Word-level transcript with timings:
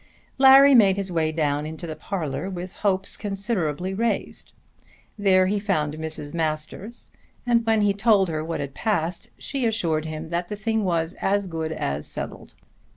Larry 0.39 0.73
made 0.73 0.97
his 0.97 1.11
way 1.11 1.31
down 1.31 1.67
into 1.67 1.85
the 1.85 1.95
parlour 1.95 2.49
with 2.49 2.73
hopes 2.77 3.15
considerably 3.15 3.93
raised. 3.93 4.51
There 5.15 5.45
he 5.45 5.59
found 5.59 5.93
Mrs. 5.93 6.33
Masters 6.33 7.11
and 7.45 7.63
when 7.67 7.81
he 7.81 7.93
told 7.93 8.27
her 8.27 8.43
what 8.43 8.61
had 8.61 8.73
passed 8.73 9.27
she 9.37 9.63
assured 9.63 10.05
him 10.05 10.29
that 10.29 10.47
the 10.47 10.55
thing 10.55 10.83
was 10.83 11.13
as 11.21 11.45
good 11.45 11.71
as 11.71 12.07
settled. 12.07 12.55